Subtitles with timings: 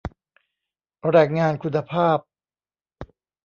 [1.09, 2.17] แรงงานคุณภาพ